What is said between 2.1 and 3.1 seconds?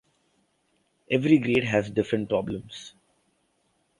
problems.